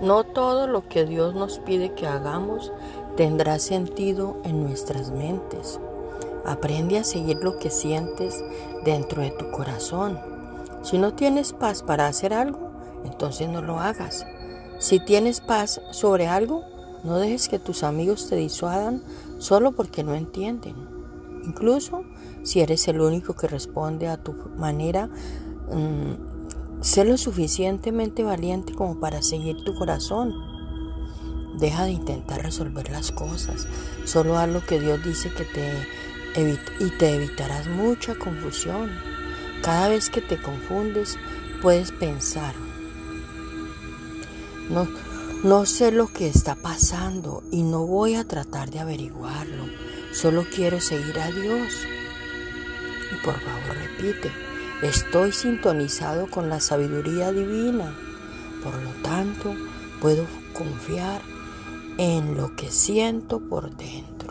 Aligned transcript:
No 0.00 0.24
todo 0.24 0.66
lo 0.66 0.88
que 0.88 1.06
Dios 1.06 1.34
nos 1.34 1.58
pide 1.58 1.94
que 1.94 2.06
hagamos 2.06 2.72
tendrá 3.16 3.58
sentido 3.58 4.36
en 4.44 4.62
nuestras 4.62 5.10
mentes. 5.10 5.80
Aprende 6.44 6.98
a 6.98 7.04
seguir 7.04 7.38
lo 7.42 7.58
que 7.58 7.70
sientes 7.70 8.44
dentro 8.84 9.22
de 9.22 9.30
tu 9.30 9.50
corazón. 9.50 10.20
Si 10.82 10.98
no 10.98 11.14
tienes 11.14 11.52
paz 11.52 11.82
para 11.82 12.06
hacer 12.06 12.34
algo, 12.34 12.70
entonces 13.04 13.48
no 13.48 13.62
lo 13.62 13.80
hagas. 13.80 14.26
Si 14.78 15.00
tienes 15.00 15.40
paz 15.40 15.80
sobre 15.90 16.28
algo, 16.28 16.62
no 17.02 17.18
dejes 17.18 17.48
que 17.48 17.58
tus 17.58 17.82
amigos 17.82 18.28
te 18.28 18.36
disuadan 18.36 19.02
solo 19.38 19.72
porque 19.72 20.04
no 20.04 20.14
entienden. 20.14 20.74
Incluso 21.44 22.02
si 22.42 22.60
eres 22.60 22.86
el 22.88 23.00
único 23.00 23.34
que 23.34 23.48
responde 23.48 24.08
a 24.08 24.16
tu 24.16 24.34
manera, 24.56 25.06
mm, 25.06 26.35
sé 26.80 27.04
lo 27.04 27.16
suficientemente 27.16 28.22
valiente 28.22 28.74
como 28.74 29.00
para 29.00 29.22
seguir 29.22 29.62
tu 29.64 29.74
corazón. 29.74 30.34
Deja 31.58 31.84
de 31.84 31.92
intentar 31.92 32.42
resolver 32.42 32.90
las 32.90 33.12
cosas. 33.12 33.66
Solo 34.04 34.38
haz 34.38 34.48
lo 34.48 34.64
que 34.64 34.78
Dios 34.78 35.02
dice 35.02 35.30
que 35.32 35.44
te 35.44 35.70
y 36.80 36.90
te 36.98 37.14
evitarás 37.14 37.66
mucha 37.66 38.14
confusión. 38.14 38.90
Cada 39.62 39.88
vez 39.88 40.10
que 40.10 40.20
te 40.20 40.40
confundes, 40.40 41.18
puedes 41.62 41.92
pensar, 41.92 42.54
no, 44.68 44.86
no 45.42 45.64
sé 45.64 45.92
lo 45.92 46.08
que 46.08 46.28
está 46.28 46.54
pasando 46.54 47.42
y 47.50 47.62
no 47.62 47.86
voy 47.86 48.16
a 48.16 48.24
tratar 48.24 48.70
de 48.70 48.80
averiguarlo. 48.80 49.64
Solo 50.12 50.44
quiero 50.54 50.80
seguir 50.80 51.18
a 51.18 51.30
Dios. 51.30 51.72
Y 53.12 53.24
por 53.24 53.40
favor 53.40 53.76
repite, 53.76 54.30
estoy 54.82 55.32
sintonizado 55.32 56.26
con 56.28 56.48
la 56.48 56.60
sabiduría 56.60 57.32
divina. 57.32 57.94
Por 58.62 58.74
lo 58.82 58.90
tanto, 59.02 59.54
puedo 60.00 60.26
confiar 60.52 61.20
en 61.98 62.36
lo 62.36 62.54
que 62.56 62.70
siento 62.70 63.40
por 63.40 63.74
dentro. 63.76 64.25